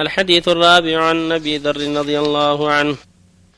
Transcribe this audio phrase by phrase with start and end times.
[0.00, 2.96] الحديث الرابع عن أبي ذر رضي الله عنه.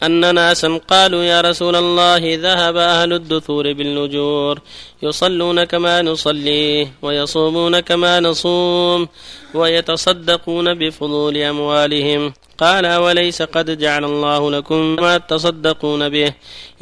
[0.02, 4.60] أن ناسا قالوا يا رسول الله ذهب أهل الدثور بالنجور
[5.02, 9.08] يصلون كما نصلي ويصومون كما نصوم
[9.54, 12.32] ويتصدقون بفضول أموالهم.
[12.58, 16.32] قال وليس قد جعل الله لكم ما تصدقون به؟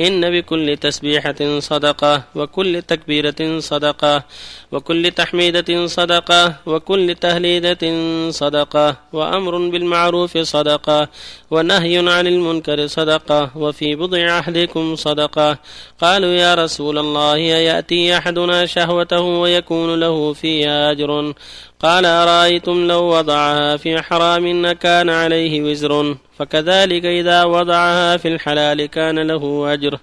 [0.00, 4.24] إن بكل تسبيحة صدقة وكل تكبيرة صدقة
[4.72, 7.84] وكل تحميدة صدقة وكل تهليدة
[8.30, 11.08] صدقة وأمر بالمعروف صدقة
[11.50, 13.09] ونهي عن المنكر صدقة.
[13.56, 15.58] وفي بضع أحدكم صدقة.
[16.00, 21.34] قالوا يا رسول الله يأتي أحدنا شهوته ويكون له فيها أجر؟
[21.80, 29.18] قال أرأيتم لو وضعها في حرام كان عليه وزر؟ فكذلك إذا وضعها في الحلال كان
[29.18, 29.98] له أجر.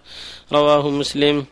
[0.54, 1.46] رواه مسلم.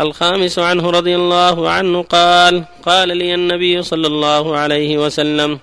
[0.00, 5.58] الخامس عنه رضي الله عنه قال قال لي النبي صلى الله عليه وسلم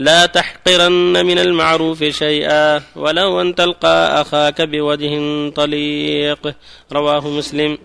[0.00, 5.14] لا تحقرن من المعروف شيئا ولو أن تلقى أخاك بوجه
[5.50, 6.54] طليق.
[6.92, 7.78] رواه مسلم.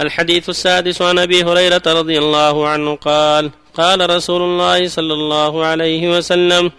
[0.00, 6.16] الحديث السادس عن أبي هريرة رضي الله عنه قال قال رسول الله صلى الله عليه
[6.16, 6.70] وسلم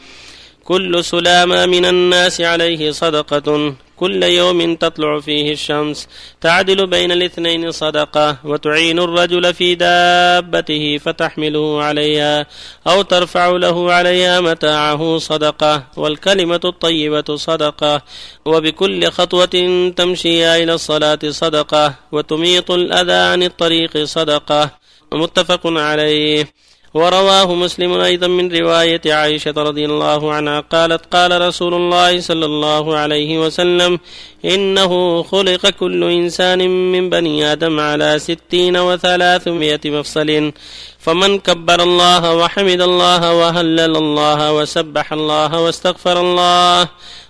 [0.64, 3.76] كل سلامة من الناس عليه صدقة.
[4.00, 6.08] كل يوم تطلع فيه الشمس
[6.42, 12.46] تعدل بين الاثنين صدقة وتعين الرجل في دابته فتحمله عليها
[12.88, 18.02] أو ترفع له عليها متاعه صدقة والكلمة الطيبة صدقة.
[18.46, 19.56] وبكل خطوة
[19.96, 24.72] تمشيها إلى الصلاة صدقة وتميط الأذى عن الطريق صدقة.
[25.14, 26.48] متفق عليه.
[26.94, 32.98] ورواه مسلم أيضا من رواية عائشة رضي الله عنها قالت قال رسول الله صلى الله
[32.98, 34.00] عليه وسلم
[34.46, 40.52] إنه خلق كل إنسان من بني آدم على ستين وثلاثمائة مفصل.
[41.00, 46.88] فمن كبر الله وحمد الله وهلل الله وسبح الله واستغفر الله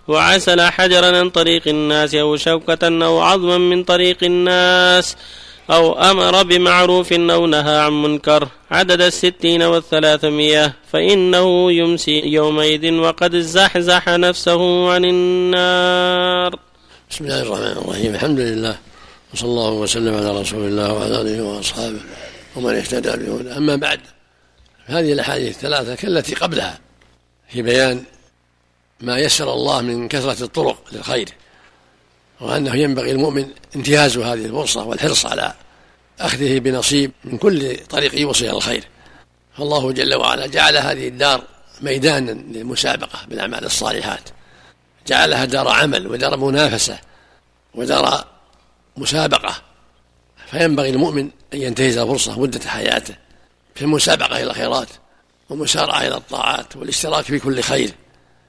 [0.07, 5.15] وعسل حجرا عن طريق الناس أو شوكة أو عظما من طريق الناس
[5.69, 8.47] أو أمر بمعروف أو نهى عن منكر.
[8.71, 16.59] عدد الستين والثلاثمية فإنه يمسي يومئذ وقد زحزح نفسه عن النار.
[17.09, 18.15] بسم الله الرحمن الرحيم.
[18.15, 18.77] الحمد لله.
[19.33, 21.99] وصلى الله وسلم على رسول الله وعلى آله وأصحابه
[22.55, 23.99] ومن اهتدى بهدى أما بعد
[24.85, 26.79] هذه الأحاديث الثلاثة كالتي قبلها
[27.49, 28.03] في بيان
[29.01, 31.29] ما يسر الله من كثرة الطرق للخير.
[32.41, 35.53] وأنه ينبغي المؤمن انتهاز هذه الفرصة والحرص على
[36.19, 38.83] أخذه بنصيب من كل طريق يوصل إلى الخير.
[39.57, 41.43] فالله جل وعلا جعل هذه الدار
[41.81, 44.29] ميدانا للمسابقة بالأعمال الصالحات.
[45.07, 46.99] جعلها دار عمل ودار منافسة
[47.75, 48.25] ودار
[48.97, 49.55] مسابقة.
[50.51, 53.15] فينبغي المؤمن أن ينتهز الفرصة مدة حياته
[53.75, 54.89] في المسابقة إلى الخيرات
[55.49, 57.91] والمسارعة إلى الطاعات والاشتراك في كل خير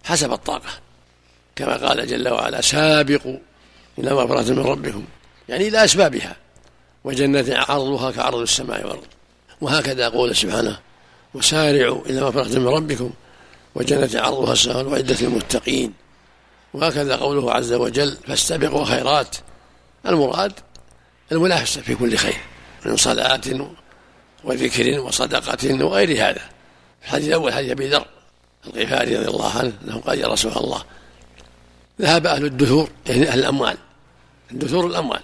[0.05, 0.70] حسب الطاقة.
[1.56, 3.38] كما قال جل وعلا سابقوا
[3.99, 5.05] إلى مغفرة من ربكم
[5.49, 6.37] يعني إلى أسبابها.
[7.05, 9.07] وجنة عرضها كعرض السماء والأرض.
[9.61, 10.79] وهكذا يقول سبحانه
[11.35, 13.11] وسارعوا إلى مغفرة من ربكم.
[13.75, 15.93] وجنة عرضها السماء وعدة المتقين
[16.75, 19.37] وهكذا قوله عز وجل فاستبقوا خيرات.
[20.07, 20.53] المراد
[21.33, 22.41] المنافسة في كل خير
[22.87, 23.41] من صلاة
[24.45, 26.41] وذكر وصدقة وغير هذا.
[27.05, 28.07] الحديث الأول حديث أبي ذر
[28.67, 30.83] الغفاري رضي الله عنه أنه قال يا رسول الله
[32.01, 33.77] ذهب أهل الدثور يعني أهل الأموال
[34.53, 35.21] الدثور الأموال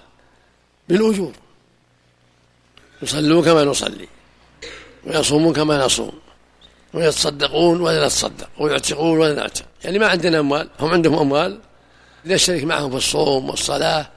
[0.88, 1.32] بالأجور.
[3.02, 4.08] يصلون كما نصلي
[5.04, 6.12] ويصومون كما نصوم
[6.94, 9.64] ويتصدقون ولا نتصدق ويعتقون ولا نعتق.
[9.84, 11.60] يعني ما عندنا أموال هم عندهم أموال
[12.26, 14.10] نشترك معهم في الصوم والصلاة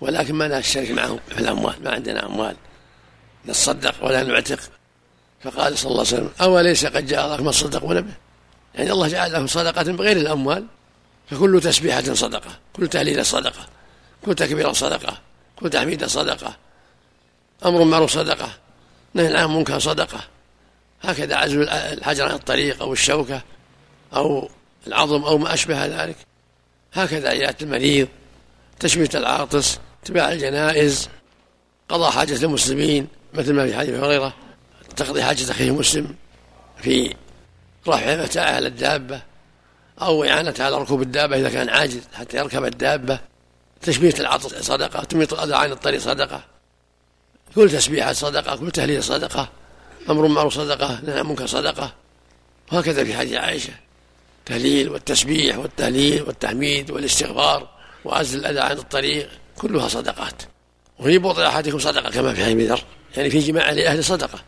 [0.00, 1.74] ولكن ما نشترك معهم في الأموال.
[1.84, 2.56] ما عندنا أموال
[3.46, 4.58] نتصدق ولا نعتق.
[5.42, 8.12] فقال صلى الله عليه وسلم أوليس قد جاء ما تصدقون به؟
[8.74, 10.66] يعني الله جعل لهم صدقة بغير الأموال
[11.30, 13.66] فكل تسبيحة صدقة كل تهليل صدقة.
[14.24, 15.18] كل تكبيرة صدقة.
[15.56, 16.56] كل تحميد صدقة.
[17.64, 18.48] أمر معروف صدقة.
[19.14, 20.20] نهي عن منكر صدقة.
[21.02, 23.42] هكذا عزل الحجر عن الطريق أو الشوكة
[24.16, 24.48] أو
[24.86, 26.16] العظم أو ما أشبه ذلك.
[26.92, 28.08] هكذا عيادة المريض
[28.80, 31.08] تشميت العاطس اتباع الجنائز
[31.88, 34.34] قضاء حاجة المسلمين مثل ما في حديث هريرة
[34.96, 36.14] تقضي حاجة أخيه مسلم
[36.82, 37.14] في
[37.88, 39.22] رفع متاعه على الدابة
[40.02, 43.20] أو إعانته على ركوب الدابة إذا كان عاجز حتى يركب الدابة.
[43.82, 46.44] تشميت العطس صدقة تميط الأذى عن الطريق صدقة.
[47.54, 49.48] كل تسبيحة صدقة كل تهليل صدقة.
[50.10, 51.92] أمر معروف صدقة نهي منكر صدقة.
[52.72, 53.72] وهكذا في حديث عائشة.
[54.46, 57.68] تهليل والتسبيح والتهليل والتحميد والاستغفار
[58.04, 60.42] وعزل الأذى عن الطريق كلها صدقات.
[60.98, 62.84] وفي بطن أحدكم صدقة كما في حديث ذر
[63.16, 64.38] يعني في جماعة لأهل صدقة.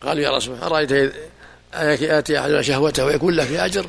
[0.00, 1.14] قالوا يا رسول الله أرأيت
[1.74, 3.86] آتي أحدنا شهوته ويكون له في أجر؟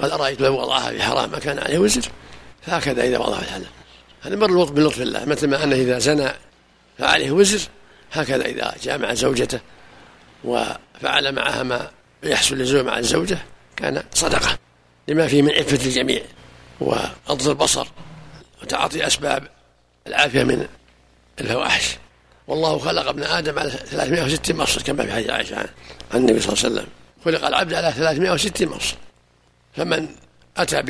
[0.00, 2.08] قال أرأيت لو وضعها في حرام ما كان عليه وزر؟
[2.62, 3.66] فهكذا إذا وضعها في الحلال
[4.24, 6.28] هذا مر بلطف الله مثل ما أنه إذا زنى
[6.98, 7.60] فعليه وزر
[8.12, 9.60] هكذا إذا جامع زوجته
[10.44, 11.90] وفعل معها ما
[12.22, 13.38] يحصل للزوج مع الزوجة
[13.76, 14.58] كان صدقة
[15.08, 16.22] لما فيه من عفة الجميع
[16.80, 17.86] وغض البصر
[18.62, 19.48] وتعاطي أسباب
[20.06, 20.66] العافية من
[21.40, 21.96] الفواحش.
[22.46, 25.68] والله خلق ابن آدم على 360 مفصل كما في حديث عائشة عن
[26.14, 26.86] النبي صلى الله عليه وسلم.
[27.24, 28.96] خلق العبد على 360 مفصل.
[29.76, 30.08] فمن
[30.56, 30.82] أتى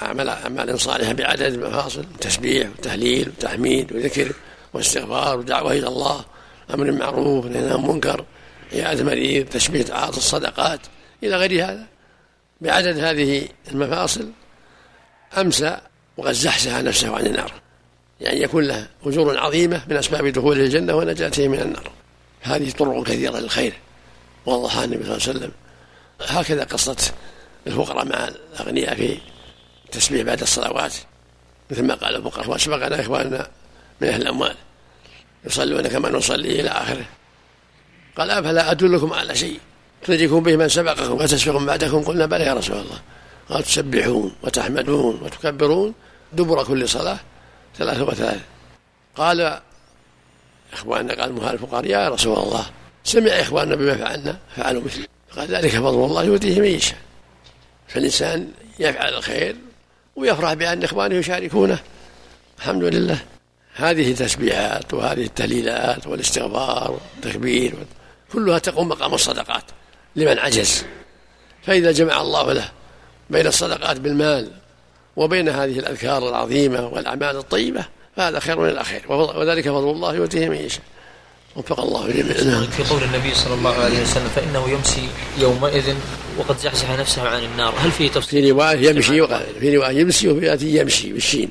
[0.00, 4.32] بأعمال أعمال صالحة بعدد المفاصل تسبيح وتهليل وتحميد وذكر
[4.72, 6.24] واستغفار ودعوة إلى الله
[6.74, 8.24] أمر معروف نهي عن منكر
[8.72, 10.80] عيادة مريض تشبيه تعاطي الصدقات
[11.22, 11.86] إلى غير هذا.
[12.60, 14.30] بعدد هذه المفاصل
[15.38, 15.78] أمسى
[16.16, 17.52] وقد زحزح نفسه عن النار.
[18.20, 21.90] يعني يكون له أجور عظيمة من أسباب دخوله الجنة ونجاته من النار.
[22.40, 23.72] هذه طرق كثيرة للخير.
[24.46, 25.52] وضحها النبي صلى الله عليه وسلم.
[26.20, 27.12] هكذا قصة
[27.66, 29.18] الفقراء مع الأغنياء في
[29.88, 30.94] التسبيح بعد الصلوات
[31.70, 33.50] مثل ما قال الفقراء وأسبقنا إخواننا
[34.00, 34.54] من أهل الأموال
[35.44, 37.04] يصلون كما نصلي إلى آخره.
[38.16, 39.60] قال أفلا أدلكم على شيء؟
[40.04, 42.98] تدركون به من سبقكم وتسبقون بعدكم؟ قلنا بلى يا رسول الله.
[43.48, 45.94] قال تسبحون وتحمدون وتكبرون
[46.32, 47.18] دبر كل صلاة
[47.78, 48.40] ثلاثة وثلاثة.
[49.16, 49.60] قال
[50.72, 52.66] إخواننا قال مهال الفقراء يا رسول الله
[53.04, 55.06] سمع إخواننا بما فعلنا فعلوا مثله
[55.36, 56.98] قال ذلك فضل الله يؤتيه من يشاء.
[57.88, 59.56] فالإنسان يفعل الخير
[60.18, 61.78] ويفرح بأن إخوانه يشاركونه.
[62.58, 63.18] الحمد لله.
[63.74, 67.74] هذه التسبيحات وهذه التهليلات والاستغفار والتكبير
[68.32, 69.64] كلها تقوم مقام الصدقات
[70.16, 70.84] لمن عجز.
[71.62, 72.68] فإذا جمع الله له
[73.30, 74.50] بين الصدقات بالمال
[75.16, 77.84] وبين هذه الأذكار العظيمة والأعمال الطيبة
[78.16, 79.12] فهذا خير من الأخير.
[79.12, 80.82] وذلك فضل الله يؤتيه من يشاء.
[81.56, 82.66] وفق الله جميعا.
[82.66, 85.94] في قول النبي صلى الله عليه وسلم فإنه يمسي يومئذ
[86.38, 87.74] وقد زحزح نفسه عن النار.
[87.78, 89.26] هل في تفصيل؟ في رواية يمشي
[89.60, 91.50] في رواية يمسي وفي رواية يمشي بالشين.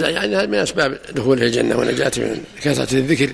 [0.00, 3.32] يعني هذا من أسباب دخوله الجنة والنجاة من كثرة الذكر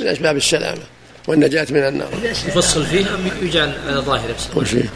[0.00, 0.82] من أسباب السلامة
[1.28, 2.08] والنجاة من النار.
[2.24, 4.88] يفصل فيه أم يجعل على ظاهره كل شيء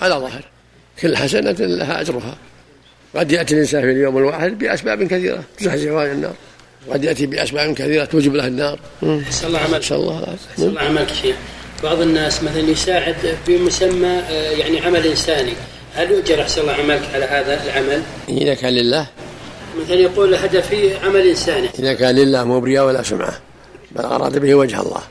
[0.00, 0.44] على ظاهر.
[1.02, 2.36] كل حسنة لها أجرها.
[3.16, 5.44] قد يأتي الإنسان في اليوم الواحد بأسباب كثيرة.
[5.58, 6.34] تزحزحه عن النار.
[6.90, 8.78] قد يأتي بأسباب كثيرة توجب له النار.
[9.02, 10.80] نسأل الله عملك نسأل الله.
[10.80, 11.36] عملك شيخ.
[11.82, 15.52] بعض الناس مثلا يساعد بمسمى آه، يعني عمل إنساني.
[15.94, 19.06] هل يؤجر أحسن الله عملك على هذا العمل؟ إذا كان لله.
[19.84, 21.68] مثلا يقول هدفي عمل إنساني.
[21.78, 23.40] إذا كان لله مو برياء ولا سمعة
[23.92, 25.02] بل أراد به وجه الله.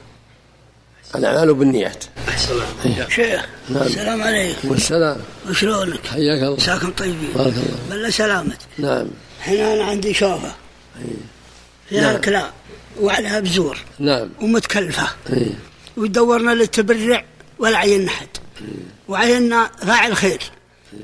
[1.16, 2.04] الأعمال بالنيات.
[2.30, 3.84] أحسن الله شيخ نعم.
[3.84, 4.72] السلام عليكم.
[4.72, 5.18] والسلام.
[5.50, 6.56] وشلونك؟ حياك الله.
[6.56, 7.30] مساكم طيبين.
[7.36, 7.78] بارك الله.
[7.90, 9.08] بلا سلامتك نعم.
[9.42, 10.52] هنا أنا عندي شوفة.
[11.90, 12.22] فيها نعم.
[12.22, 12.52] كلاب
[13.02, 13.78] وعليها بزور.
[14.00, 14.30] نعم.
[14.42, 15.08] ومتكلفة.
[15.34, 15.48] أي.
[15.98, 17.26] ودورنا للتبرع
[17.60, 18.28] ولا عينا أحد.
[19.08, 20.42] وعينا فاعل خير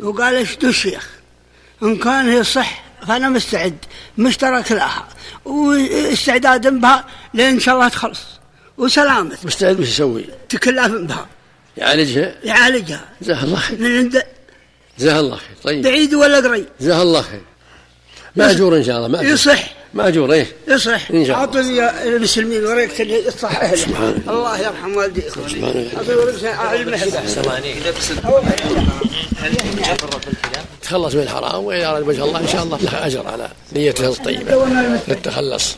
[0.02, 1.10] وقال إيش الشيخ
[1.84, 3.78] إن كان هي صح فأنا مستعد.
[4.18, 5.08] مشترك لها.
[5.46, 8.22] واستعداد بها لأن شاء الله تخلص.
[8.78, 9.38] وسلامة.
[9.44, 11.28] مستعد وش يسوي؟ تكلف بها.
[11.78, 13.10] يعالجها؟ يعالجها.
[13.22, 13.80] جزاه الله خير.
[13.80, 14.24] من عند
[15.00, 15.56] جزاه الله خير.
[15.64, 15.84] طيب.
[15.84, 16.66] بعيد ولا قريب.
[16.82, 17.42] جزاه الله خير.
[18.36, 19.81] ماجور إن شاء الله ماجور يصح.
[19.94, 20.48] ماجور إيه.
[20.68, 21.12] يصح.
[21.12, 21.36] إن شاء الله.
[21.36, 24.60] اعطني المسلمين وريك اللي يصح سبحان الله.
[24.60, 26.48] يرحم والديكم سبحان الله.
[26.48, 27.12] اعطني هل
[30.82, 34.66] تخلص من الحرام واذا اراد وجه الله إن شاء الله له أجر على نيته الطيبة.
[35.08, 35.76] للتخلص